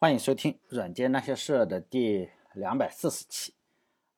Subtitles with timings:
[0.00, 3.52] 欢迎收听《软件那些事》的第两百四十期。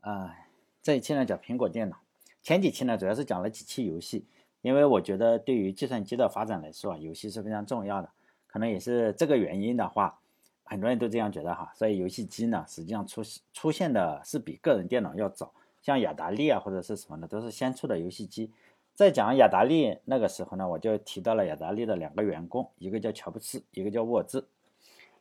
[0.00, 0.36] 啊，
[0.82, 1.96] 这一期呢讲苹果电脑。
[2.42, 4.26] 前几期呢主要是讲了几期游戏，
[4.60, 8.10] 因为我觉得对于计算机的发展来说啊，游戏是非常重要的。
[8.46, 10.20] 可能也是这个原因的话，
[10.64, 11.72] 很多人都这样觉得哈。
[11.74, 13.22] 所以游戏机呢，实际上出
[13.54, 15.50] 出现的是比个人电脑要早。
[15.80, 18.52] 像雅达利啊或者是什么的，都是先出的游戏机。
[18.94, 24.46] 在讲雅达利那个时候呢，我就提到了雅达利的两个员工，一个叫乔布斯，一个叫沃兹。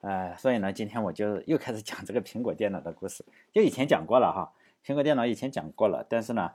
[0.02, 3.26] 呃，所以呢，今天我就又开始讲这个苹果电脑的故事。
[3.52, 4.54] 就以前讲过了哈，
[4.86, 6.54] 苹果电脑以前讲过了，但是呢，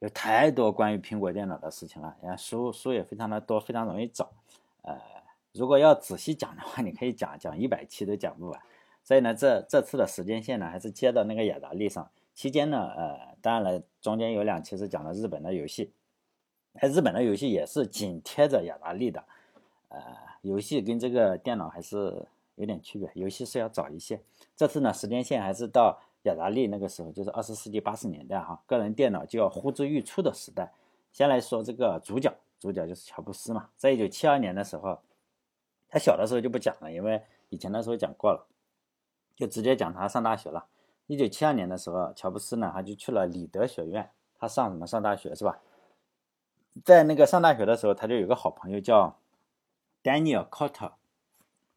[0.00, 4.32] 有太多关于苹果电脑的事情了，然后书书也非常的多，非常容易找。
[4.82, 5.00] 呃，
[5.52, 8.60] 如果要仔细讲的话，你可以讲讲一百期都讲不完。
[9.04, 12.10] 所以呢，这这次的时间线呢，还是接到那个雅达利上。
[12.34, 15.92] 期间呢，呃，当然了，中间有两期是讲了日本的游戏，
[16.74, 19.24] 哎，日本的游戏也是紧贴着雅达利的，
[19.90, 20.26] 呃。
[20.46, 22.24] 游戏跟这个电脑还是
[22.54, 24.20] 有点区别，游戏是要早一些。
[24.54, 30.72] 这次呢，时间线还是到雅达利那个时候，就是二十世纪八十年代哈，个人电脑就要呼之欲出的时代。
[31.10, 33.70] 先来说这个主角，主角就是乔布斯嘛。
[33.76, 35.00] 在一九七二年的时候，
[35.88, 38.46] 他小的时候就不讲了，因为以前的时候讲过了，
[39.34, 40.66] 就直接讲他上大学了。
[41.08, 45.58] 一九七二年的时候，乔布斯呢，他就去了里德学院，他上什么上大学是吧？
[46.84, 49.18] 在那个上大学的时候，他就有个好朋友叫。
[50.06, 50.92] Daniel Cotter，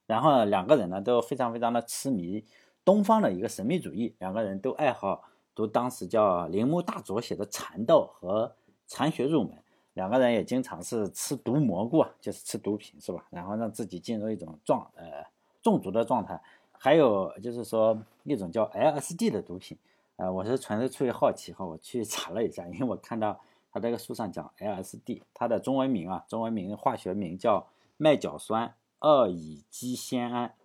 [0.05, 2.45] 然后两个人呢都非常非常的痴迷
[2.85, 5.23] 东方的一个神秘主义，两个人都爱好
[5.55, 8.45] 读当时叫铃木大佐写的《禅道》和
[8.85, 9.51] 《禅学入门》，
[9.95, 13.25] 两个人也经常是吃毒蘑菇啊，就是吃毒品是吧？
[13.31, 15.25] 然后让自己进入一种状呃
[15.63, 16.39] 中毒的状态，
[16.71, 19.75] 还有就是说一种叫 LSD 的毒品，
[20.17, 23.41] 呃，我是纯粹出于好奇哈，我去查了一下，因为我看到
[23.71, 27.67] 他这个书上讲 LSD，它的中文名啊，中文名化学名叫。
[28.01, 30.55] 麦角酸二乙基酰胺，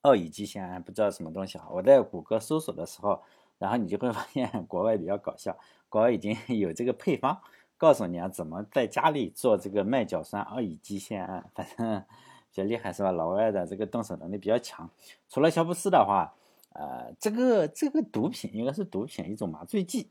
[0.00, 1.68] 二乙基酰胺不知道什么东西啊？
[1.70, 3.22] 我在谷歌搜索的时候，
[3.58, 5.58] 然后你就会发现 国外比较搞笑，
[5.90, 7.38] 国外已经有这个配方，
[7.76, 12.06] 告诉你啊怎么在家里做这个麦角酸二乙基酰胺，反正比
[12.54, 13.12] 较厉害是吧？
[13.12, 14.88] 老外的这个动手能力比较强。
[15.28, 16.34] 除了乔布斯的话，
[16.72, 20.08] 呃，这个这个毒品应该是毒品，一种麻醉剂，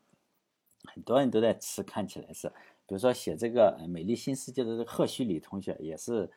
[0.83, 2.53] 很多人都在吃，看起来是。
[2.87, 6.29] 比如说写这个《美丽新世界》的这个赫胥黎同学也是，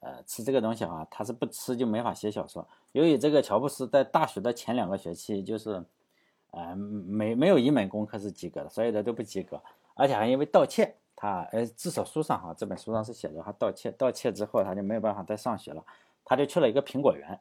[0.00, 2.68] 呃，吃这个东西啊，他是不吃就没法写小说。
[2.90, 5.84] 由于这个乔布斯在大学的前两个学期就是，
[6.50, 9.62] 呃，没没有一门功课是及格的，所有的都不及格，
[9.94, 15.84] 而且还因为盗窃，他呃，至少书上哈这本书上是写的他盗窃，盗窃之后他就没有办法再上学了，
[16.24, 17.38] 他就去了一个苹果园，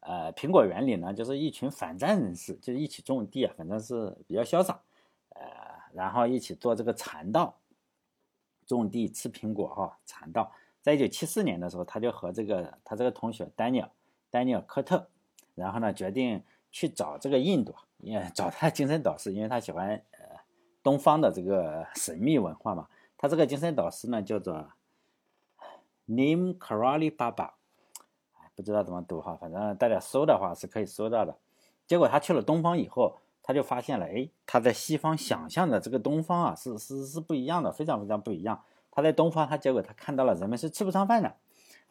[0.00, 4.80] 呃，苹果园里呢就是一群反战人士，就一起种地啊，反正是比较潇洒，
[5.30, 5.42] 呃，
[5.92, 7.54] 然后一起做这个禅道。
[8.66, 10.52] 种地吃苹果哈，禅道。
[10.80, 13.88] 在一九七四年的时候，他就和这个他这个同学丹尼尔
[14.30, 15.08] 丹尼尔科特，
[15.54, 20.40] 然后呢决定去找这个印度，也找他的精神导师，因为他喜欢呃
[20.82, 22.88] 东方的这个神秘文化嘛。
[23.16, 24.72] 他这个精神导师呢叫做
[26.08, 27.52] Nim Karali Baba，
[28.56, 31.36] 不知道怎么读哈，反正大家搜的话是可以搜到的。
[31.86, 33.18] 结果他去了东方以后。
[33.42, 38.62] 他就发现了，哎，他在西方想象的这个东方啊，是是是不一样的，非常非常不一样。
[38.90, 41.34] 他在东方，他结果他看到了人们是吃不上饭的，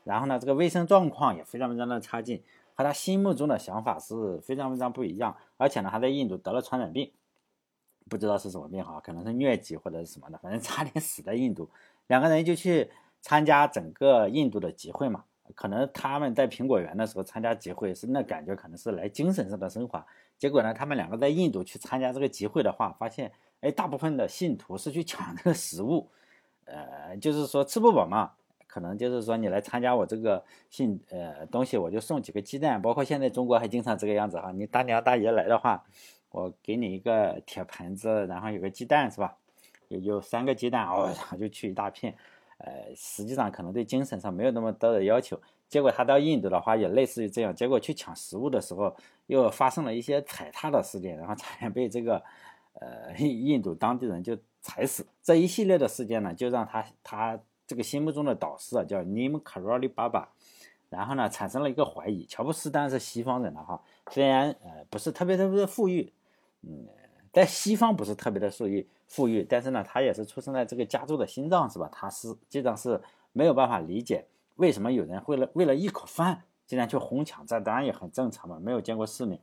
[0.03, 2.43] 然后呢，这个卫生状况也非常非常的差劲，
[2.75, 5.35] 和他心目中的想法是非常非常不一样。
[5.57, 7.11] 而且呢，他在印度得了传染病，
[8.07, 11.69] 不知道是什么病哈，可能是疟疾或者是什么的，反正差点死在印度。
[12.07, 12.89] 两个人就去
[13.21, 15.25] 参加整个印度的集会嘛，
[15.55, 20.05] 可能他们在苹果园的时候参加集会是那感觉，可能是来精神上的升华。
[20.37, 23.31] 结果呢，他们两个在印度去参加这个集会的话，发现，
[23.61, 26.09] 哎，大部分的信徒是去抢 这个食物，
[26.65, 28.31] 呃，就是说吃不饱嘛，
[28.67, 35.83] 可能就是说你来参加我这个信，呃，东西我就送几个鸡蛋，包括现在中国还经常这个样子哈，你大娘大爷来的话，
[36.31, 39.37] 我给你一个铁盆子，然后有个鸡蛋是吧？
[39.89, 42.15] 有有三个鸡蛋，哦， 就去一大片，
[42.63, 45.39] 呃，实际上可能对精神上没有那么多的要求。
[45.67, 48.95] 结果他到印度的话也类似于这样，结果去抢食物的时候
[49.27, 52.21] 又发生了一些踩踏的事件，然后差点被这个
[52.73, 55.07] 呃印度当地人就踩死。
[55.23, 60.25] 这一系列的事件呢，就让他他这个心目中的导师啊叫 Nim Karoli Baba，
[60.89, 66.11] 然后呢产生了一个怀疑：乔布斯当然是西方人了哈，虽然呃不是特别特别的富裕，
[66.63, 66.85] 嗯，
[67.31, 71.89] 在西方不是特别的富裕富裕，但是呢他也是出生在这个加州的心脏是吧？
[71.91, 73.01] 他是基本上是
[73.33, 74.25] 没有办法理解。
[74.55, 77.45] 为什么有人为了为了一口饭竟然去哄抢？
[77.45, 79.41] 这当然也很正常嘛，没有见过世面。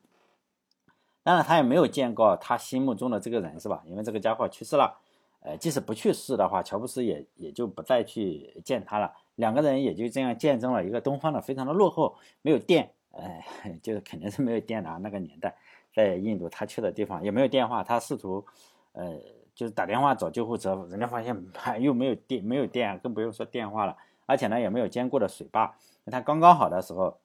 [1.23, 3.83] 当然，他也没有见过他心目中的这个人，是吧？
[3.85, 4.99] 因为这个家伙去世了。
[5.41, 9.13] 呃，即使不去世的话，乔布斯也也就不再去见他了。
[9.37, 13.43] 两个人也就这样见证了一个东方的非常的落后，没有电，呃，
[13.81, 15.55] 就是肯定是没有电的啊，那个年代，
[15.95, 18.45] 在印度他去的地方也没有电话，他试图，
[18.93, 19.17] 呃，
[19.59, 21.37] 就是打电话找救护车，人家发现
[21.81, 25.75] 又没有电，没有电，更不用说电话了，而且呢也没有坚固的水坝，
[26.07, 27.19] 他刚刚好的时候，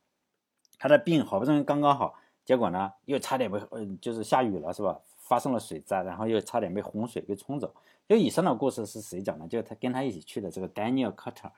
[0.79, 4.99] 他的病好不容易刚刚好，结果呢又差点被，嗯，就是下雨了是吧？
[5.19, 7.71] 发生了水灾，然后又差点被洪水给冲走。
[8.09, 9.47] 就以上的故事是谁讲的？
[9.47, 11.51] 就是他跟他一起去的这个 Daniel Carter。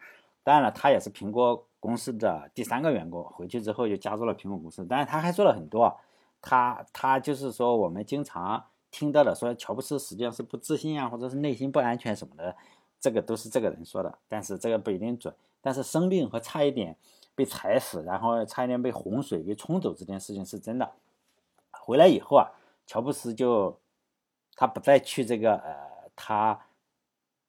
[0.44, 4.86] 当然了，他也是苹果公司的第三个员工，回去之后就加入了苹果公司。
[4.86, 5.98] 当然，他还说了很多。
[6.42, 8.64] 他他就是说我们经常
[8.98, 12.56] 听到的，说乔布斯实际上是不自信啊，或者是内心不安全什么的，
[13.02, 14.18] 这个都是这个人说的。
[14.30, 15.36] 但是这个不一定准。
[15.60, 16.96] 但是生病和差一点
[17.36, 20.90] 被踩死，然后差一点被洪水给冲走这件事情是真的。
[21.72, 22.48] 回来以后啊。
[22.88, 23.80] 乔布斯就
[24.56, 25.76] 他不再去这个呃
[26.16, 26.68] 他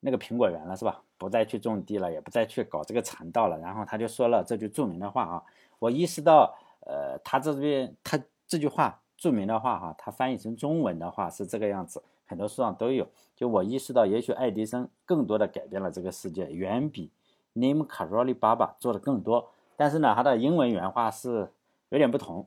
[0.01, 1.03] 那个苹果园了是吧？
[1.19, 3.59] 不再去种地了，也不再去搞这个禅道了。
[3.59, 5.45] 然后他就说了这句著名的话啊，
[5.79, 6.57] 我意识到
[6.87, 8.19] 呃他这边他
[8.49, 13.09] 这句话著名的话哈，它翻译成中文的话是这个样子，很多书上都有。
[13.35, 17.11] 就我意识到，也许爱迪生更多的改变了这个世界，远比
[17.55, 19.51] Name Karoli Baba 做的更多。
[19.77, 21.51] 但是呢，他的英文原话是
[21.91, 22.47] 有点不同。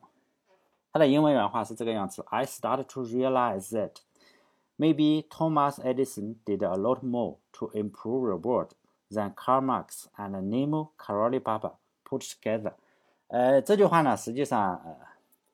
[0.91, 3.97] 他的英文原话是这个样子：I started to realize that
[4.77, 8.71] maybe Thomas Edison did a lot more to improve the world
[9.11, 11.73] than Karl Marx and Nemo Karoli Baba
[12.03, 12.73] put together。
[13.27, 14.97] 呃，这句话呢，实际上呃，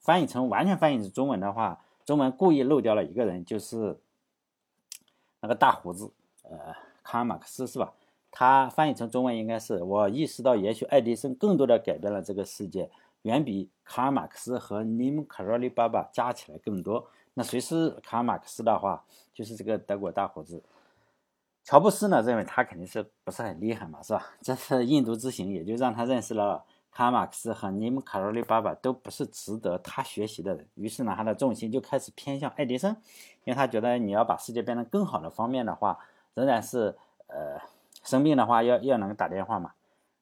[0.05, 3.97] 翻译成完全翻译成中文的话，中文故意漏掉了一个人，就是
[5.39, 6.11] 那个大胡子，
[6.43, 7.91] 呃，卡尔马克思是吧？
[8.29, 12.91] 他翻译成中文应该是：我意识到，也许爱迪生更多的改变了这个世界。
[13.23, 17.07] 远比卡尔马克思和尼姆卡罗利巴巴加起来更多。
[17.33, 19.03] 那谁是卡尔马克思的话，
[19.33, 20.61] 就是这个德国大胡子。
[21.63, 24.23] 乔布斯呢，认为他肯定是不是很厉害嘛，是吧？
[24.41, 26.63] 这次印度之行也就让他认识了
[26.95, 30.65] 卡尔马克思和尼姆卡罗利爸爸都不是值得他学习的人。
[30.75, 32.95] 于是呢，他的重心就开始偏向爱迪生，
[33.43, 35.99] 因为他觉得你要把世界变得更好的方面的话，
[36.33, 36.95] 仍然是
[37.27, 37.59] 呃
[38.05, 39.73] 生病的话要要能打电话嘛，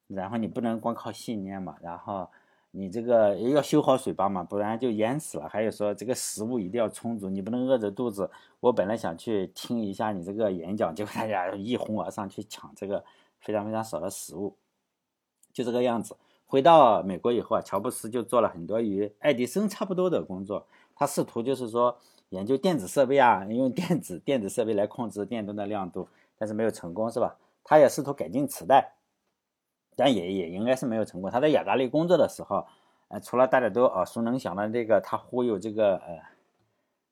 [0.07, 2.27] 然后你不能光靠信念嘛，然后。
[2.75, 5.47] 你这个要修好水坝嘛，不然就淹死了。
[5.47, 8.27] 还有说这个食物一定要充足，你不能饿着肚子。
[8.59, 13.05] 我本来想去听一下你这个演讲，结果大家一哄而上去抢这个
[13.39, 14.57] 非常非常少的食物，
[15.53, 16.17] 就这个样子。
[16.45, 20.67] 回到美国以后啊，乔布斯就做了很多与爱迪生差不多的工作。
[20.95, 21.97] 他试图就是说
[22.29, 26.07] 研究电子设备啊，用电子电子设备来控制电灯的亮度，
[26.37, 27.35] 但是没有成功，是吧？
[27.63, 28.93] 他也试图改进磁带。
[29.95, 31.29] 但也也应该是没有成功。
[31.29, 32.65] 他在雅达利工作的时候，
[33.09, 36.19] 呃，除了大家都耳熟能详的这个，他忽悠这个呃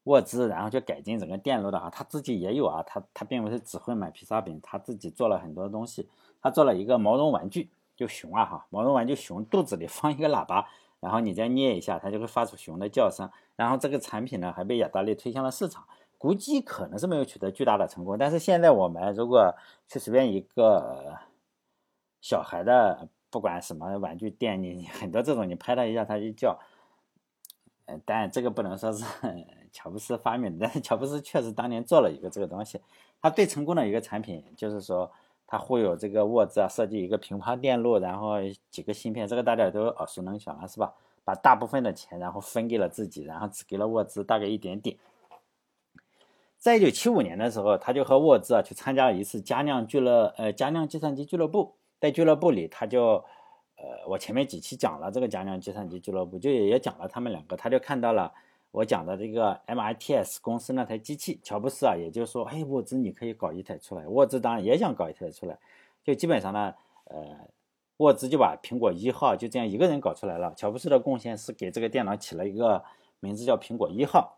[0.06, 2.82] 沃兹，然后去改进整个电路的啊，他自己也有啊。
[2.82, 6.10] 他他并不是只会买披萨饼，他自己做了很多东西。
[6.42, 7.70] 他做了一个毛绒玩具，
[8.02, 10.68] 就熊啊哈，毛绒玩具熊肚子里放一个喇叭，
[11.00, 13.30] 然后你再捏一下，它就会发出熊的叫声。
[13.56, 15.86] 然后这个产品呢，还被雅达利推向了市场。
[16.18, 19.54] 估计可能是没有取得巨大的成功，但是现在我们如果
[19.88, 21.18] 去随便一个。
[22.24, 26.60] 小孩的不管什么玩具店，你很多这种，你拍他一下他就叫。
[28.06, 29.04] 但这个不能说是
[29.72, 32.80] 乔布斯发明的，但是乔布斯确实当年做了一个这个东西。
[33.20, 35.12] 他最成功的一个产品就是说，
[35.52, 38.36] 他忽悠这个沃兹啊，设计一个平滑电路，然后
[38.70, 40.94] 几个芯片，这个大家都耳熟能详了，是吧？
[41.26, 44.96] 把大部分的钱然后分给了自己，然后只给了沃兹大概一点点。
[46.58, 51.76] 在一九七五年的时候，他就和沃兹啊去参加了一次佳酿俱乐呃佳酿计算机俱乐部。
[52.00, 53.26] 在俱乐部里，他就，
[53.76, 58.32] 呃，我前面几期讲了这个讲讲计算机俱乐部，就也讲了他们两个，他就看到了
[58.72, 65.60] 我讲的这个 MITS 公司那台机器，乔布斯啊，也就是说，哎，沃兹你可以搞一台出来，沃兹当然也想搞一台出来，
[66.04, 66.74] 就基本上呢，
[67.06, 67.38] 呃，
[67.98, 72.84] 沃兹就把苹果一号就这样一个人搞出来了，乔布斯的贡献是给这个电脑起了一个
[73.20, 74.38] 名字叫苹果一号，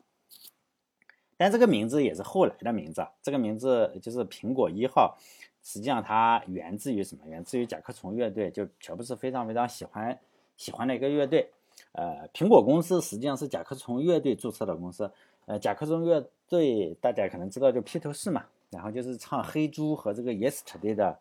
[1.37, 5.17] 但这个名字也是后来的名字，这个名字就是苹果一号。
[5.65, 7.25] 实际上它源自于什么？
[7.25, 10.19] 源自于甲壳虫乐队，就乔布斯非常非常喜欢
[10.57, 11.53] 喜欢的一个乐队。
[11.93, 15.11] 呃，苹果公司实际上是甲壳虫乐队注册的公司。
[15.45, 21.19] 呃，甲壳虫乐队大家可能知道，就披头士嘛，然后就是唱《黑猪》和这个 Yesterday 的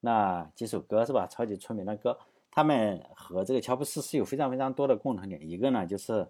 [0.00, 1.26] 那几首歌是吧？
[1.26, 2.18] 超级出名的歌。
[2.50, 5.40] 他们和这个乔布斯是有非常非常多的共同点。
[5.48, 6.26] 一个呢，就是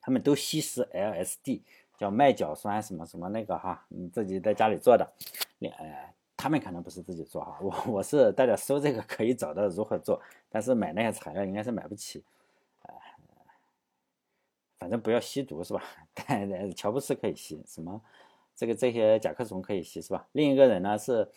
[0.00, 1.62] 他们都吸食 LSD，
[1.98, 5.12] 叫麦角酸什么什么那个哈，你自己在家里做的。
[5.60, 6.14] 呃。
[6.38, 12.22] 他们可能不是自己做哈，我我是大家搜这个可以找到如何做，但是买那些材料应该是买不起，
[14.78, 15.82] 反正不要吸毒是吧？
[16.14, 18.00] 但乔布斯可以吸，什么
[18.54, 20.26] 这个这些甲壳虫可以吸是吧？
[20.32, 21.28] 另一个人呢是，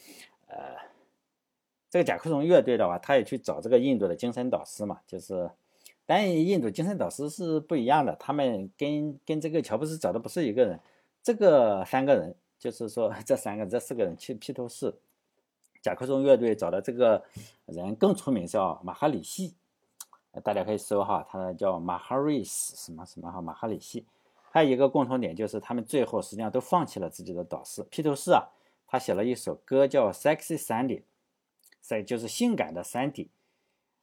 [0.47, 0.75] 呃，
[1.89, 5.49] 这个甲壳虫乐队的话，他也去找这个印度的精神导师嘛，就是，
[6.05, 10.79] 但印度精神导师是不一样的，他们跟跟这个乔布斯找的不是一个人，
[11.21, 14.93] 这个三个人，就是说这三个这四个人去披头士，
[15.81, 17.23] 甲壳虫乐队找的这个
[17.65, 19.55] 人更出名，叫马哈里西。
[20.43, 24.05] 大家可以搜哈，他叫马哈瑞斯什么什么哈，马哈里西。
[24.51, 28.47] 还有一个共同点就是，他们最后实际上都放弃了自己的导师披头士啊。
[28.87, 30.99] 他写了一首歌叫《Sexy Sandy》，
[31.81, 33.29] 在就是性感的 Sandy。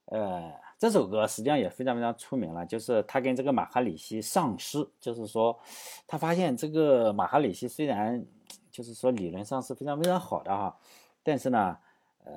[0.07, 5.59] 呃，这首歌实际上也非常非常出名了，就是他跟这个马哈里西上诗，就是说
[6.07, 8.25] 他发现这个马哈里西虽然
[8.71, 10.77] 就是说理论上是非常非常好的哈，
[11.23, 11.79] 但是呢，
[12.25, 12.33] 呃。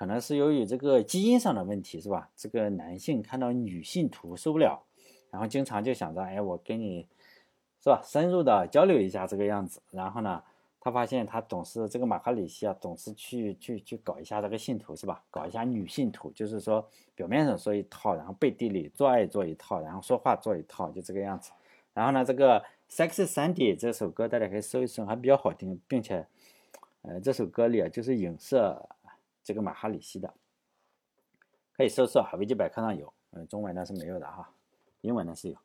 [0.00, 2.30] 可能是由于这个基因上的问题，是吧？
[2.34, 4.82] 这个男性看到女性图受不了，
[5.30, 7.06] 然后经常就想着，哎，我跟你，
[7.84, 8.00] 是吧？
[8.02, 9.82] 深入的交流一下这个样子。
[9.90, 10.42] 然后呢，
[10.80, 15.22] 他发现他总是这个马哈里西啊，总是去去去搞一下这个性图，是吧？
[15.30, 21.50] 搞一下女性图，就是说表面上说一套，然后背地里做爱做一套，然后说话做一套，就这个样子。
[21.92, 26.26] 然后呢，这个《Sexy Sandy》这首歌大家可以搜一搜，还比较好听，并且，
[27.02, 28.88] 呃，这首歌里啊，就是影射。
[29.42, 30.32] 这个马哈里西的
[31.76, 34.50] 可以搜索哈，维基百科上有，嗯，中文的是没有的哈，
[35.00, 35.56] 英文的是有。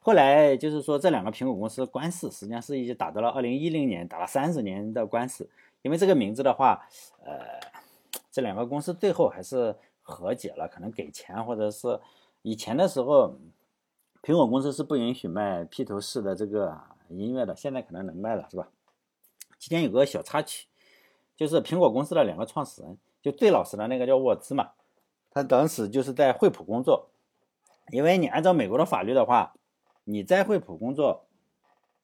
[0.00, 5.50] 后来就是说这两个苹果公司官司，实际上是一直打到了二零一零年，打了三十年的官司。
[5.82, 6.88] 因为这个名字的话，
[7.22, 7.60] 呃，
[8.30, 12.00] 这两个公司最后还是和解了，可能给钱或者是
[12.40, 13.36] 以前的时候，
[14.22, 16.80] 苹果公司是不允许卖披头士的这个
[17.10, 18.68] 音乐的，现在可能能卖了，是吧？
[19.58, 20.67] 今天有个小插曲。
[21.38, 24.72] 就是苹果公司的两个创始人，就最老实的那个叫沃兹嘛，
[25.30, 27.08] 他当时就是在惠普工作，
[27.92, 29.54] 因为你按照美国的法律的话，
[30.02, 31.26] 你在惠普工作，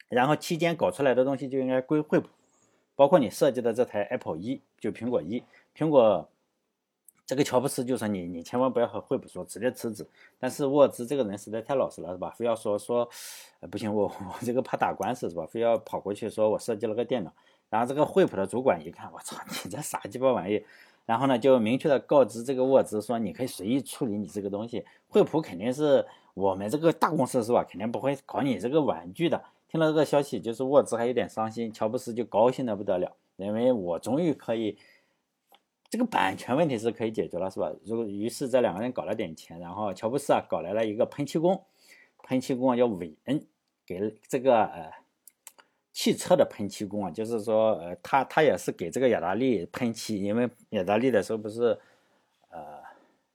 [0.09, 2.29] 然后期间搞出来的东西就应该归惠普，
[2.95, 5.43] 包括你设计的这台 Apple 一，就苹果一，
[5.77, 6.29] 苹果
[7.27, 10.07] 这个乔布斯就说你你千万不要和惠普说，直接辞职。
[10.39, 12.31] 但是沃兹这个人实在太老实了，是吧？
[12.37, 13.09] 非要说说，
[13.69, 15.45] 不行，我我这个怕打官司是吧？
[15.45, 17.33] 非要跑过去说我设计了个电脑。
[17.75, 20.65] 然后这个惠普的主管一看，我操，你这啥鸡巴玩意？
[21.07, 24.85] 然后呢，就明确的告知这个沃兹说，你可以随意处理你这个东西。
[25.09, 27.67] 惠普肯定是我们这个大公司是吧？
[27.69, 29.43] 肯定不会搞你这个玩具的。
[29.67, 34.79] 听了这个消息，就是沃兹还有点伤心，乔布斯就高兴的不得了，因为我终于可以，
[35.91, 37.73] 这个版权问题是可以解决了，是吧？
[37.85, 41.61] 如果于是这两个人搞了点钱，然后乔布斯啊搞来了一个喷漆工，
[42.23, 43.45] 喷漆工啊叫韦恩，
[43.85, 44.93] 给这个呃。
[45.95, 51.79] 汽车的喷漆工啊，就是说，呃，他他也是给这个雅达利喷漆，因为雅达利的时候不是，
[52.51, 52.83] 呃，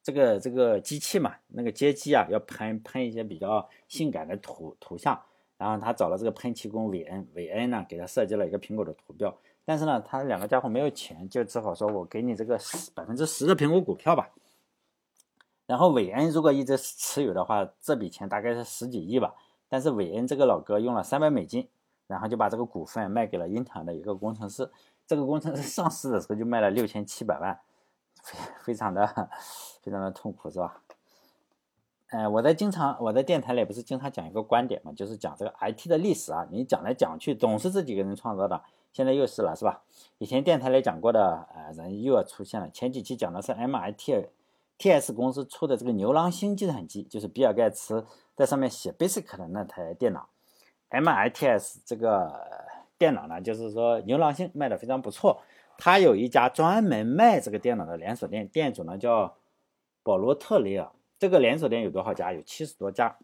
[0.04, 5.18] 这个这个机器嘛，那个街机啊，要喷喷一些比较性感的图图像，
[5.58, 14.30] 然后他找了这个喷漆工韦恩，韦恩呢给他设计了一个苹果的图标，但是呢，他两个家伙没有钱，就只好说我给你这个十百分之十的苹果股票吧。
[15.66, 19.34] 然后韦恩如果一直持有的话，这笔钱大概是十几亿吧，
[19.70, 21.66] 但是韦恩这个老哥用了三百美金。
[22.10, 24.72] 然后就把这个股份卖给了英特尔的一个工程师，
[25.06, 27.60] 这个工程师上市的时候就卖了六千七百万，
[28.24, 29.30] 非非常的
[29.84, 30.82] 非常的痛苦，是吧？
[32.10, 39.84] 嗯，我在经常我在电台里不是经常讲一个观点嘛，就是讲这个 IT 的历史啊，你讲来讲去总是这几个人创造的，现在又是了，是吧？
[40.18, 48.04] 以前电台里讲过的呃人又要出现了，前几期讲的是 MIT，TS 公司出的这个牛郎星计算机，就是比尔盖茨
[48.36, 50.30] 在上面写 BASIC 的那台电脑。
[50.90, 52.48] MITS 这个
[52.98, 55.42] 电脑呢，就是说牛郎星卖的非常不错。
[55.78, 59.38] 他有一家专门卖这个电脑的连锁店，店主呢叫
[60.04, 60.92] 保罗特雷尔。
[61.18, 62.34] 这个连锁店有多少家？
[62.34, 63.18] 有七十多家。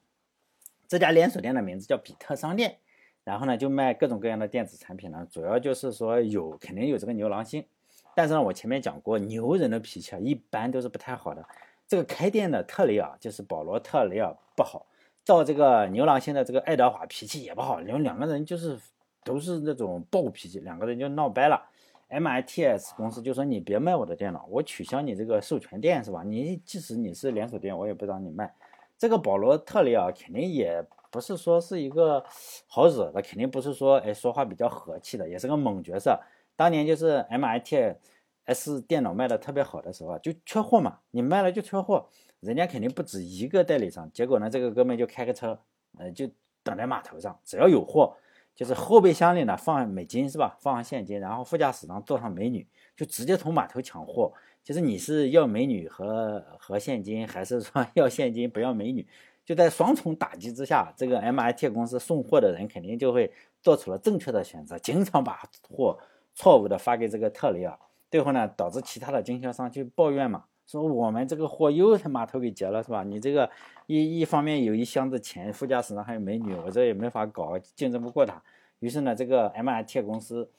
[0.87, 2.77] 这家连锁店的名字叫比特商店。
[3.23, 7.65] 然后呢，就卖各种各样的电子产品呢，主要就是说有肯定有这个牛郎星。
[8.13, 11.43] 但是呢，我前面讲过，牛人的脾气啊，一般都是不太好的。
[11.87, 14.85] 这个开店的特雷尔就是保罗特雷尔不好。
[15.25, 18.79] 照这个牛郎现在这个爱德华脾气也不好，因为两个人就是
[19.23, 21.61] 都是那种暴脾气，两个人就闹掰了。
[22.07, 26.21] MITS 公司就说你别卖我的电脑，我取消你这个授权店是吧？
[26.23, 28.53] 你即使你是连锁店，我也不让你卖。
[28.99, 32.23] 这个保罗特里尔肯定也不是说是一个
[32.67, 36.21] 好惹的，肯定不是说哎说话比较和气的，也是个猛角色。
[36.55, 42.07] 当年就是 MITS 电脑卖的特别好的时候啊，就缺货嘛，你卖了就缺货。
[42.39, 45.59] 人家肯定不止一个代理商，结果呢，这个哥们就开个车，
[45.97, 46.29] 呃，就
[46.63, 48.15] 等在码头上，只要有货，
[48.55, 50.57] 就是后备箱里呢放美金是吧？
[50.59, 54.33] 放上现金，然后副驾驶上坐上美女，就直接从码头抢货。
[54.63, 59.07] 就是你是要美女和和现金，还是说 要现金不要美女？
[59.45, 65.39] 就在双重打击之下，这个 MIT 公司送货的人肯定就会做出了正确的选择，经常把
[65.69, 65.99] 货
[66.33, 67.77] 错误的发给这个特雷尔。
[68.09, 73.03] 最后呢，导致其他的经销商就抱怨嘛，说我们这个货又他妈头给截了，是吧？
[73.03, 73.49] 你这个
[73.87, 78.41] 一一方面有一箱子钱，副驾驶上还有美女，我这也没法搞，竞争不过他。
[78.79, 80.49] 于是呢，这个 MIT 公司。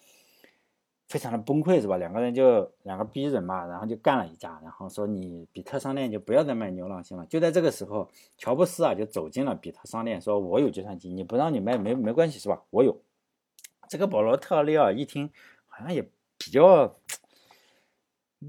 [1.09, 1.97] 非常的崩溃是吧？
[1.99, 7.25] 两个人就两个逼人嘛，然后就干了一架，然后说你比特商店就不要再卖牛郎星了。
[7.27, 12.61] 就在这个时候，乔布斯啊就走进了比特商店，说我有计算机，你不让你卖没没关系是吧？
[12.71, 13.01] 我有。
[13.89, 15.31] 这个保罗特利奥一听，
[15.69, 16.03] 好像也
[16.37, 16.97] 比较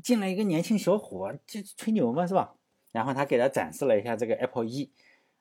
[0.04, 2.54] 进来一个年轻小伙，就吹牛嘛是吧？
[2.92, 4.90] 然后他给他展示了一下这个 Apple 一，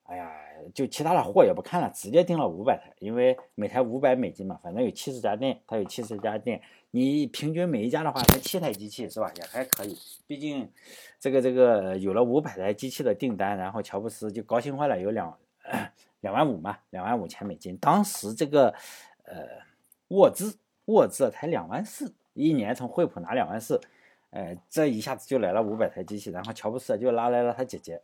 [0.04, 0.32] 哎呀，
[0.74, 6.60] 就其他的货也不看了，直接订了五百台，因为每台五百美金嘛，反正有七十家店，他有七十家店。
[6.92, 9.30] 你平均每一家的话才七台机器是吧？
[9.36, 10.70] 也还可以，毕竟
[11.20, 15.36] 这个这个有了五百台机器的订单，然后乔布斯就高兴坏了，有两
[16.20, 17.76] 两万五嘛，两万五千美金。
[17.76, 18.68] 当时这个
[19.24, 19.46] 呃
[20.08, 23.78] 沃兹沃兹才两万四，一年从惠普拿两万四，
[24.30, 28.02] 呃，这一下子就来了五百台机器，然后乔布斯就拉来了他姐姐，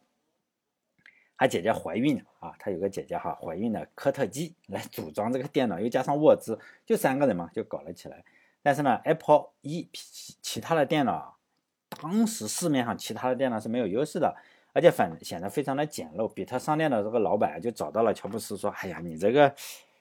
[1.37, 8.25] 他姐姐怀孕了啊，他有个姐姐哈怀孕的科特基来组装这个电脑，又加上沃兹，就三个人嘛，就搞了起来。
[8.63, 11.37] 但是呢，Apple 一其其他的电脑，
[12.01, 14.37] 当时市面上其他的电脑是没有优势的，
[14.73, 16.29] 而且反显得非常的简陋。
[16.29, 19.53] 比特商店的这个老板就找到了乔布斯，说：“哎呀，你这个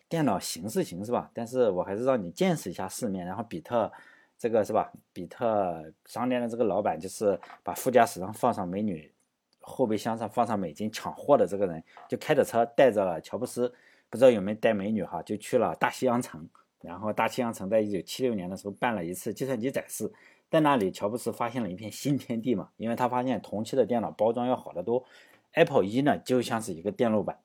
[0.08, 1.32] 电脑行是行是吧？
[1.34, 3.92] 但是我还是让你见识一下世面。”然后比特
[4.42, 4.92] 这个是吧？
[5.14, 9.14] 比特商店的这个老板就是把副驾驶上放上美女，
[9.60, 13.72] 后备箱上放上美金抢货的这个人，就开着车带着了乔布斯，
[14.10, 16.50] 不知道有没有带美女哈，就去了大西洋城。
[16.82, 20.12] 然后大西洋城在一九七六年的时候办了一次计算机展示，
[20.50, 25.06] 在那里乔布斯发现了一片新天地嘛，因为他发现同期的电脑包装要好得多
[25.52, 27.38] ，Apple 一呢就像是一个电路板。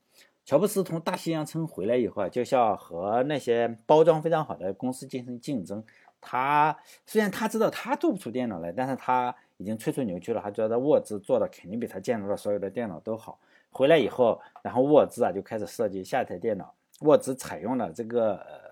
[0.46, 5.84] 乔布斯从大西洋城回来以后啊，就像和那些包装非常好的公司进行竞争。
[6.20, 13.40] 他虽然他知道他做不出电脑来，但是他已经吹出牛去了，他觉得沃兹做的肯定比他见到的所有的电脑都好。
[13.70, 18.64] 回来以后，然后沃兹啊就开始设计下一台电脑，沃兹采用了这个。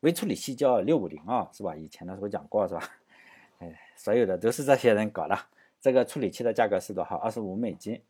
[0.00, 1.76] 微处理器叫六五零啊，是吧？
[1.76, 2.82] 以前的时候讲过，是吧？
[3.60, 5.38] 哎，所有的都是这些人搞的。
[5.80, 7.14] 这个处理器的价格是多少？
[7.16, 8.02] 二十五美金。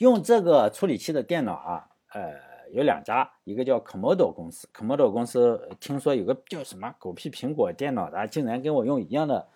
[0.00, 2.32] 用这个处理器的电脑啊，呃，
[2.72, 4.66] 有两家，一个叫 Commodore 公司。
[4.72, 9.46] ，Commodore 公司听说有个叫什么狗屁苹果电脑的，竟然跟我用一样的，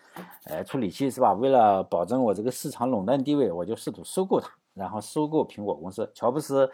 [0.44, 1.32] 呃，处理器是吧？
[1.32, 6.12] 为了保证我这个市场垄断地位，我就试图收购它，然后收购苹果公司。
[6.14, 6.70] 乔布斯，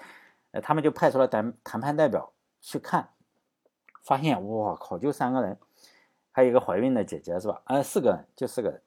[0.50, 3.10] 呃，他们就派出了谈谈判代表去看。
[4.02, 5.56] 发现我靠，就三个人，
[6.32, 7.62] 还有一个怀孕的姐姐是吧？
[7.66, 8.82] 呃，四个人，就四个人，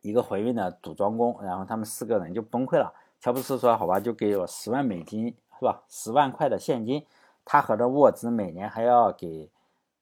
[0.00, 2.94] 一个怀孕的组装工，然后他们四个人就崩溃了。
[3.20, 5.82] 乔布斯说：“好吧，就给我十万美金是吧？
[5.88, 7.04] 十万块的现金。
[7.44, 9.50] 他和这沃兹每年还要给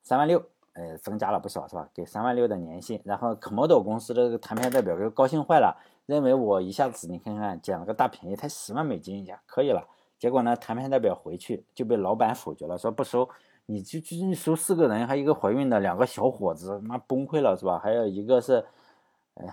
[0.03, 0.43] 三万六，
[0.75, 1.89] 呃，增加了不少是吧？
[1.93, 3.01] 给三万六的年薪。
[3.05, 5.77] 然后 Commodo 公司的这个谈判代表就高兴坏了，
[6.07, 9.87] 认为我一下子你看看捡了个大便宜，才十万美金呀，可以了。
[10.19, 13.29] 结果呢，谈判代表回去就被老板否决了，说不收。”
[13.71, 17.79] 你就就你收四个人，还一个怀孕的两个小伙子，妈崩溃了是吧？
[17.79, 18.65] 还有一个是，
[19.35, 19.47] 呃，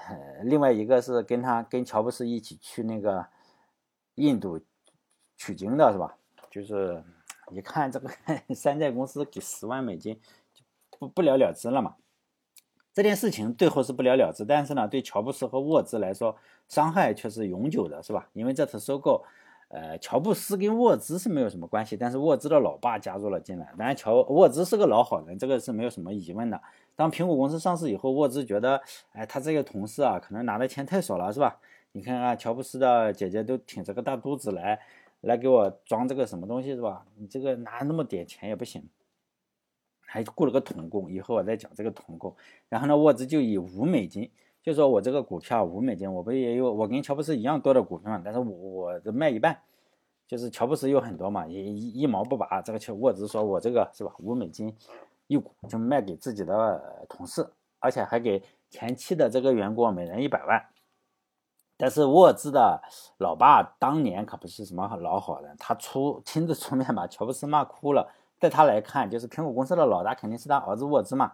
[0.43, 3.25] 另外一个是跟他跟乔布斯一起去那个
[4.15, 4.59] 印度
[5.37, 6.17] 取经的是吧？
[6.49, 7.03] 就是
[7.51, 8.09] 一看这个
[8.55, 10.19] 山寨公司给十万美金，
[10.53, 10.63] 就
[10.97, 11.95] 不不了了之了嘛。
[12.93, 16.37] 这件事情最后是不了了之，但是呢，对乔布斯和沃兹来说，
[16.69, 18.29] 伤害却是永久的，是吧？
[18.33, 19.23] 因为这次收购。
[19.67, 23.65] 呃，乔布斯跟沃兹是没有什么关系，但是沃兹的老爸加入了进来。
[23.77, 26.61] 当然，乔沃兹是个老好人，这个是没有什么疑问的。
[26.95, 28.79] 当苹果公司上市以后，沃兹觉得，
[29.11, 31.59] 哎，他这个同事啊，可能拿的钱太少了，是吧？
[31.95, 34.77] 你看啊，乔布斯的姐姐都挺着个大肚子来，
[35.21, 37.05] 来给我装这个什么东西，是吧？
[37.15, 38.83] 你这个拿那么点钱也不行，
[40.01, 41.09] 还雇了个童工。
[41.09, 42.35] 以后我再讲这个童工。
[42.67, 44.29] 然后呢，沃兹就以五美金。
[44.61, 48.21] 就说我这个股票五美金，我不也有我跟乔布斯一样多的股票嘛？
[48.25, 49.57] 但是我我这卖一半，
[50.27, 52.61] 就是乔布斯有很多嘛，一一毛不拔。
[52.61, 54.13] 这个乔沃兹说我这个是吧？
[54.19, 54.75] 五美金
[55.27, 57.47] 一股就卖给自己的同事，
[57.79, 60.61] 而且还给前期的这个员工每人一百万。
[61.77, 62.81] 但是沃兹的
[63.17, 68.09] 老爸当年可不是什么老好人，他出亲自出面把乔布斯骂哭了。
[68.39, 71.33] 在他来看，就是苹果公司的老大肯定是他儿子沃兹嘛。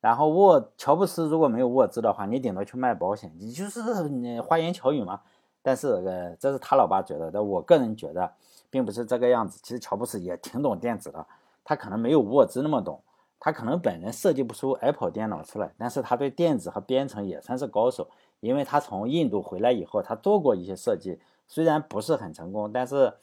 [0.00, 5.20] 然后沃乔布斯如果没有沃兹的话，你顶多去卖保险，你就是你花言巧语嘛。
[5.62, 8.32] 但是呃，这是他老爸觉得，但我个人觉得
[8.68, 9.60] 并不是这个样子。
[9.62, 11.24] 其实乔布斯也挺懂电子的，
[11.62, 13.00] 他可能没有沃兹那么懂，
[13.38, 18.08] 他可能本人设计不出 Apple 电脑出来，但是他对电子和编程也算是高手，
[18.42, 23.14] 因为他从印度回来以后，他做过一些设计，虽然不是很成功，但是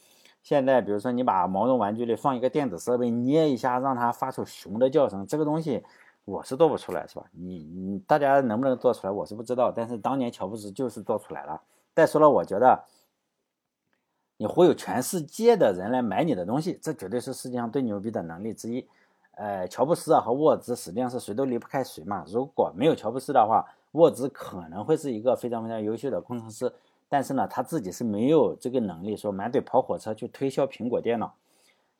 [0.41, 5.83] 现在比如说你把毛绒玩具里放一个电子设备，捏一下让它发出熊的叫声，这个东西。
[6.25, 7.25] 我是做不出来，是吧？
[7.31, 9.71] 你你大家能不能做出来，我是不知道。
[9.75, 11.59] 但是当年乔布斯就是做出来了。
[11.95, 12.83] 再说了，我觉得
[14.37, 18.87] 你忽悠全世界的人来买你的东西，这绝对是世界上最牛逼的能力之一。
[19.31, 22.23] 呃，乔布斯啊和沃兹实际上是谁都离不开谁嘛。
[22.27, 26.71] 如果没有乔布斯的话，沃兹可能会是一个非常非常优秀的工程师，
[27.07, 31.33] 但是呢，他自己是没有这个能力说满嘴跑火车去推销苹果电脑。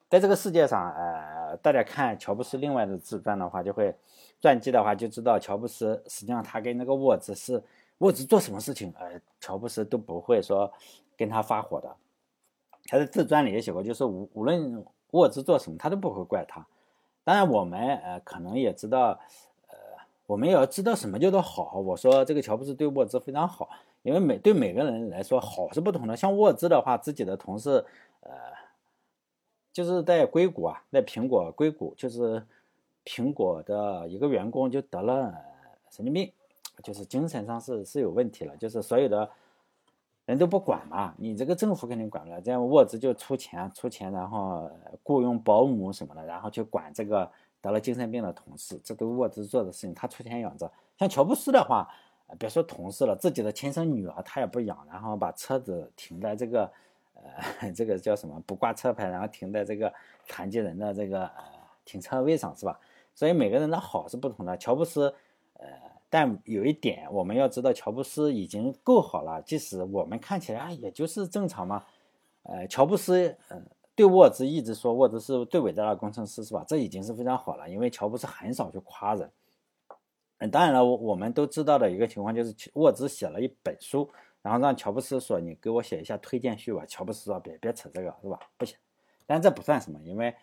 [0.10, 3.95] 在这个世界上，呃，大家看乔布斯另外的自传的话，就会
[4.41, 7.63] 传记的话就知道，乔布斯实际上他跟那个沃兹是
[7.99, 10.71] 沃兹做什么事情，呃，乔布斯都不会说
[11.15, 11.95] 跟他发火的。
[12.86, 16.65] 他的自传里也写过，就是无无论沃兹做什么，他都不会怪他。
[17.23, 19.19] 当然，我们呃可能也知道，
[20.29, 21.79] 我们也要知道什么叫做好。
[21.79, 23.67] 我说这个乔布斯对沃兹非常好，
[24.03, 26.15] 因为每对每个人来说好是不同的。
[26.15, 27.83] 像沃兹的话，自己的同事，
[28.19, 28.31] 呃。
[29.71, 32.43] 就是在硅谷啊，在苹果硅谷，就是
[33.05, 35.33] 苹果的一个员工就得了
[35.89, 36.29] 神经病，
[36.83, 39.29] 就是精神上是是有问题了，就是所有的
[40.25, 44.69] 人都不管嘛，你这个政府肯定管不了，这样沃兹就出钱出钱，然后
[45.03, 50.71] 雇佣保姆什么的，然后去管这个得了精神病的同事，这都沃兹做的事情，他出钱养着。
[50.97, 51.87] 像乔布斯的话，
[52.37, 56.71] 别说同事了，自己的亲生女儿他也不养，然后把车子停在这个。
[57.21, 58.41] 呃， 这个叫什么？
[58.47, 59.93] 不挂车牌，然后停在这个
[60.25, 61.43] 残疾人的这个呃
[61.83, 62.79] 停车位上，是吧？
[63.13, 64.57] 所以每个人的好是不同的。
[64.57, 65.13] 乔布斯，
[65.55, 65.67] 呃，
[66.09, 69.41] 但有一点我们要知道，乔布斯已经够好了。
[69.41, 71.83] 即使我们看起来啊，也就是正常嘛。
[72.43, 73.65] 呃，乔布斯，嗯，
[73.99, 76.63] 对沃兹一直说沃兹是最伟大的工程师，是吧？
[76.65, 79.29] 这已经是非常好了，因为乔布斯很少去夸人。
[80.38, 84.09] 嗯，当然了，我们都知道的一个情况就是沃兹写了一本书。
[84.41, 88.39] 然后让乔布斯说：“你给我写一下推荐序吧。”乔布斯说：“别别扯这个，是吧？
[88.55, 88.77] 不行。”
[89.27, 90.33] 但这不算什么，因为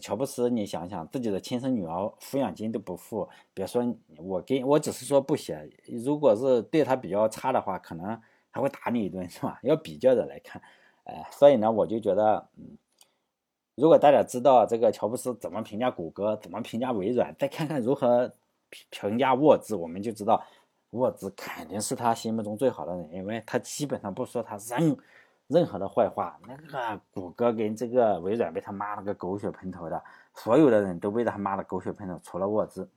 [0.00, 3.84] 乔布斯，你想想，自己的亲生女儿抚养金都不付，别说
[4.18, 5.70] 我给我只是说不写。
[6.04, 9.60] 如果是对他比较差的话，可能还会打你一顿，是吧？
[9.62, 10.60] 要比较着来看。
[11.04, 12.76] 呃，所以呢，我就觉得，嗯，
[13.76, 18.32] 如果大家知道这个乔布斯怎么评价谷歌，怎么评价微软，再看看如何
[18.68, 20.42] 评评价沃兹，我们就知道。
[20.90, 24.96] 沃兹肯定是他心目中最好的人，因为他基本上不说他任
[25.48, 26.38] 任何的坏话。
[26.46, 32.88] 那个谷歌跟这个微软被他骂了个狗血喷头的，所有的人都被他骂的狗血喷头，除了沃兹。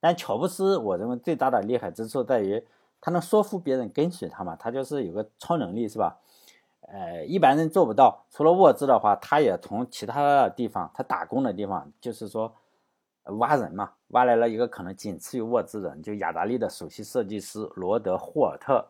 [0.00, 2.64] 但乔布斯，我认为最大的厉害之处在于
[3.02, 6.16] 他能说服别人跟随他嘛，他就是有个超能力，是吧？
[6.90, 8.24] 呃，一般人做不到。
[8.30, 12.52] 除了沃兹的话，他也从其他地方，他打工的地方，就是说。
[13.32, 18.82] 挖人嘛，挖来了一个可能仅次于沃兹人，就雅达利的首席设计师罗德霍尔特，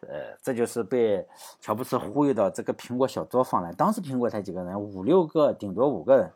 [0.00, 1.26] 呃，这就是被
[1.58, 3.72] 乔布斯忽悠到这个苹果小作坊来。
[3.72, 6.30] 当时苹果才几个人，五六个，顶多五个人。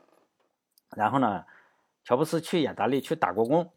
[0.97, 1.45] 然后呢，
[2.05, 3.69] 乔布斯去雅达利去打过工，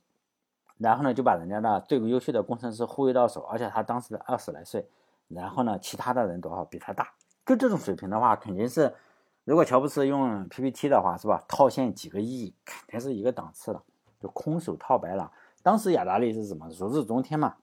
[0.77, 4.87] 然后呢就把人家的最优秀的工程师忽悠到手，而且他当时二十来岁。
[5.29, 7.13] 然后呢，其他的人多少比他大，
[7.45, 8.93] 就这种水平的话，肯定是。
[9.45, 11.43] 如果乔布斯用 PPT 的话，是吧？
[11.47, 13.81] 套现几个亿，肯定是一个档次的，
[14.19, 15.31] 就空手套白狼。
[15.63, 16.69] 当时雅达利是什么？
[16.77, 17.55] 如日中天嘛，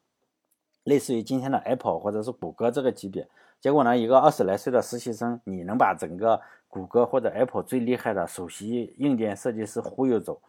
[0.82, 3.28] 类似于今天的 Apple 或者是谷歌这个级别。
[3.60, 10.40] 结果呢，一个二十来岁的实习生，你能把整个谷歌或者 Apple 最厉害的首席硬件设计师忽悠走？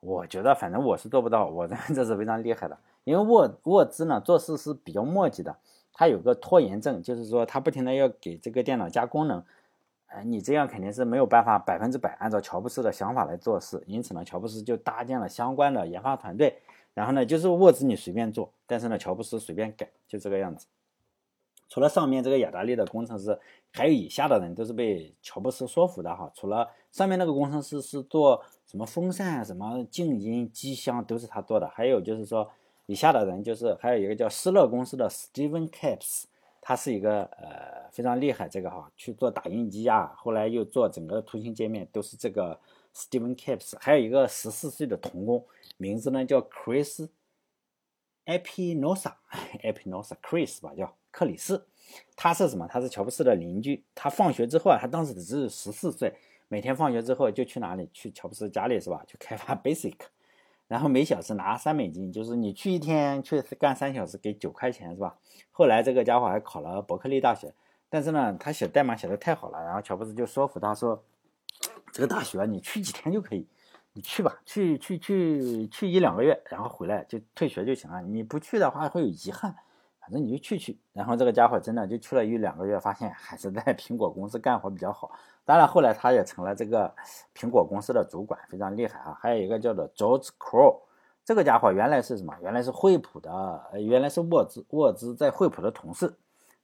[0.00, 1.46] 我觉得，反正我是做不到。
[1.46, 5.56] 我认 为这是非常厉害的，因为沃沃兹呢做事是比较磨叽的，
[5.94, 9.42] 他有个拖延症，就是说他不停的要给这个电脑加功能。
[10.06, 16.58] 哎，你这样肯定是没有办法百分之百按照乔布斯的想法来做事，因此呢，乔布斯就搭建了相关的研发团队，
[16.92, 20.66] 然后呢，就是沃兹你随便做，但是呢，乔布斯随便改，就这个样子。
[21.68, 23.36] 除了上面这个雅达利的工程师，
[23.72, 26.30] 还有以下的人都是被乔布斯说服的哈。
[26.32, 32.48] 除了上面那个工程师是做什么风扇、什么静音、机箱都是他做的，还有就是说
[32.86, 36.24] 以下的人就是还有一个叫施乐公司的 Steven Capes。
[36.66, 42.58] 他是一个呃非常厉害，这个哈去做打印机啊，后来又做整个图形界面，都是这个
[42.94, 43.74] Steven Capes。
[43.78, 45.44] 还有一个十四岁的童工，
[45.76, 47.06] 名字呢叫 Chris
[48.24, 51.66] Epinosa，Epinosa，Chris 吧，叫克里斯。
[52.16, 52.66] 他是什么？
[52.66, 53.84] 他是乔布斯的邻居。
[53.94, 56.14] 他放学之后啊，他当时只是十四岁，
[56.48, 57.86] 每天放学之后就去哪里？
[57.92, 59.04] 去乔布斯家里是吧？
[59.06, 59.96] 去开发 Basic。
[60.66, 65.16] 然后每小时拿三美金，就是你去一天去干三小时给九块钱是吧？
[65.52, 67.54] 后来这个家伙还考了伯克利大学，
[67.88, 71.04] 但是呢，他写代码写的太好了，然后乔布斯就说服他说，
[71.92, 73.46] 这个大学你去几天就可以，
[73.92, 78.02] 你去吧，去去去去一两个月，然后回来就退学就行了。
[78.02, 79.54] 你不去的话会有遗憾，
[80.04, 80.78] 反正你就去去。
[80.92, 85.10] 然后这个家伙真的就去了一两个月，发现还是在 苹果公司干活比较好。
[85.46, 86.94] 当然后来他也成了这个
[87.34, 89.16] 苹果公司的主管，非常厉害啊。
[89.18, 90.80] 还有一个叫做 George Crow，
[91.24, 92.36] 这个家伙原来是什么？
[92.42, 96.14] 原来是惠普的，原来是沃兹沃兹在惠普的同事。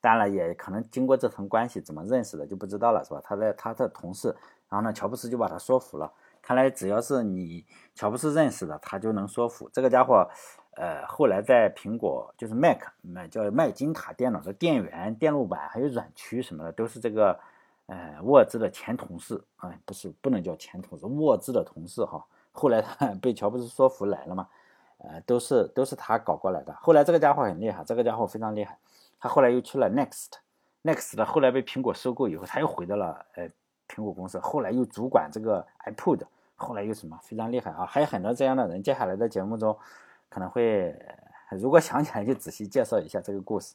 [0.03, 3.20] 当然了，也可能经过这层关系怎么认识的就不知道了，是吧？
[3.24, 4.29] 他在他的同事，
[4.68, 6.12] 然后呢，乔布斯就把他说服了。
[6.42, 10.26] 看来只要是你乔布斯认识的，他就能说服这个家伙。
[10.72, 17.38] 呃，后来在苹果就是 Mac 卖叫麦金塔电脑的电源、电路板还有软驱什么的，都是这个
[17.87, 22.24] 呃沃兹的前同事啊，不是不能叫前同事，沃兹的同事哈。
[22.52, 24.48] 后来他 被乔布斯说服来了嘛，
[24.98, 26.72] 呃，都是都是他搞过来的。
[26.80, 28.78] 后来这个家伙很厉害，这个家伙非常厉害。
[29.18, 33.48] 他后来又去了 Next，Next 的后来被苹果收购以后，他又回到了呃
[33.88, 36.22] 苹果公司，后来又主管这个 iPod，
[36.56, 38.83] 后来又什么非常厉害啊，还有很多这样的人。
[38.83, 39.76] 接下来的节目中
[40.30, 40.98] 可能会，
[41.50, 43.74] 如果想起来就仔细介绍一下这个故事。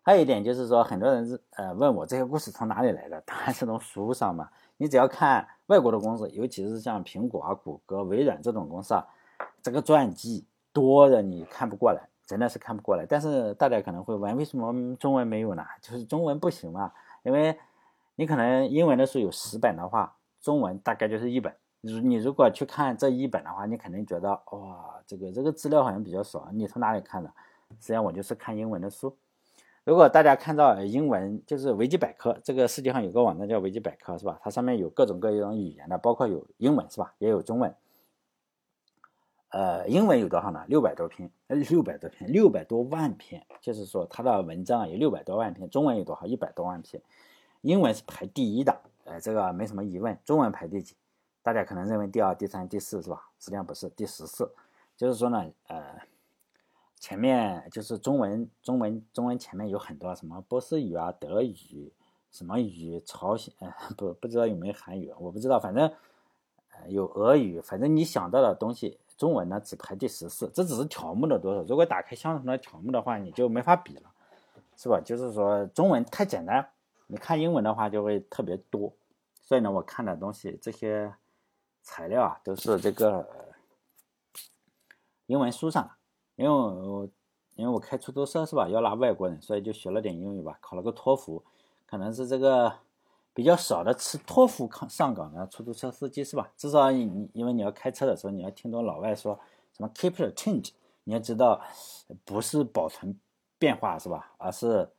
[0.00, 4.48] 还有一点就是说，很多人是呃问我这些故事从哪里来的，当然是从书上嘛。
[4.78, 9.06] 你只要看外国的公司，尤其是像苹果啊、谷歌、微软这种公司啊，
[9.60, 12.08] 这个传记多的你看不过来。
[12.26, 15.66] 真的是看不过来，但是大家可能会问，为什么中文没有呢？
[15.82, 16.92] 就是中文不行嘛？
[17.24, 17.58] 因为
[18.14, 21.52] 你可能英文的书有十本的话，中文大概就是一本。
[21.82, 26.48] 你你如果去看这一本的话，你肯定觉得哇，这个这个资料好像比较少。
[26.52, 27.32] 你从哪里看的？
[27.78, 29.16] 实际上我就是看英文的书。
[29.84, 34.38] 如果大家看到英文，就是维基百科，这个世界上有个网站叫维基百科，是吧？
[34.42, 37.14] 它上面有各种各样语言的，包括有英文，是吧？
[37.18, 37.74] 也有中文。
[39.48, 40.64] 呃，英文有多少呢？
[40.68, 45.68] 六百多篇，六百多篇，六百多万篇，就是说它的文章有六百多万篇。
[45.70, 46.26] 中文有多少？
[46.26, 47.02] 一百多万篇。
[47.62, 50.16] 英文是排第一的，呃，这个没什么疑问。
[50.24, 50.94] 中文排第几？
[51.42, 53.30] 大家可能认为第二、第三、第四是吧？
[53.38, 54.52] 实际上不是，第十四。
[54.96, 55.98] 就是说呢，呃，
[56.98, 61.92] 前面就是中文，中文，中文前面有很多什么波斯语啊、德语、
[62.30, 63.52] 什么语、朝鲜，
[63.96, 65.90] 不不知道有没有韩语，我不知道，反正
[66.72, 68.98] 呃有俄语，反正你想到的东西。
[69.16, 71.60] 中文呢只排第十四，这只是条目的多少。
[71.64, 74.10] 如果打开相同的条目的话，你就没法比了，
[74.78, 74.98] 是吧？
[75.04, 76.66] 就是说中文太简单，
[77.06, 78.90] 你看英文的话就会特别多。
[79.42, 81.12] 所以呢，我看的东西这些
[81.90, 83.28] 材料啊，都是这个
[85.26, 85.90] 英文书上。
[86.36, 87.08] 因为我
[87.56, 91.42] 因为我开出租车是吧，要拉外国人，所以就学了点英语吧，考了个托福，
[91.86, 92.78] 可能是这个。
[93.32, 96.52] 比较少的吃托福上上岗的出租车司机是吧？
[96.56, 99.38] 至少你因为你要开车的时候，你要听懂老外说
[99.72, 100.72] 什么 keep the change，
[101.04, 101.62] 你要知道
[102.24, 103.16] 不是保存
[103.56, 104.32] 变化是吧？
[104.36, 104.90] 而是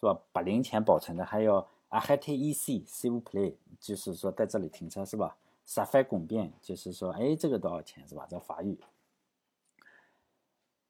[0.00, 0.18] 是吧？
[0.32, 1.24] 把零钱保存的。
[1.26, 8.26] 还有 a h a t e c save play，就是说在这里停车是吧？safe 拱变就是说哎这个多少钱是吧？
[8.28, 8.78] 这法语。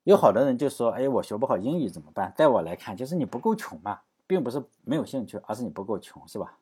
[0.04, 2.32] 有好多人就说哎我学不好英语怎么办？
[2.36, 4.00] 在我来看就是你不够穷嘛。
[4.26, 6.58] 并不是没有兴趣，而是你不够穷，是吧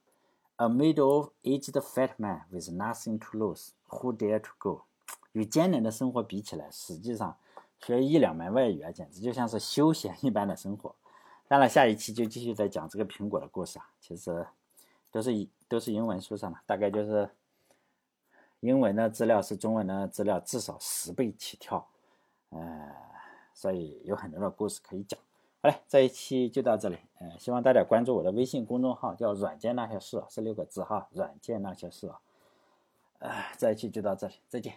[0.57, 4.83] ？A middle-aged fat man with nothing to lose, who dare to go？
[5.31, 7.37] 与艰难的生活比起来，实际上
[7.79, 10.93] 学一两门外语啊，简直就像是休闲一般的生活。
[11.47, 13.89] 当然，下一期就继续再讲这个苹果的故事啊。
[14.01, 14.45] 其实
[15.13, 17.31] 都是都是英文书上的，大概就是
[18.63, 21.85] 英文的资料是中文的资料至少十倍起跳，
[22.51, 22.95] 呃，
[23.53, 25.19] 所以有很多的故事可以讲。
[25.61, 26.97] 好嘞，这一期就到这里。
[27.19, 32.09] 呃，希望大家关注我的微信公众号，叫“软件那些事”，是六个字哈，“软件那些事”。
[33.19, 34.75] 呃，这一期就到这里，再见。